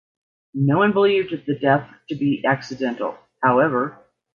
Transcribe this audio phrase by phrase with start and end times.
[0.55, 3.99] No one believed the death to be accidental, however.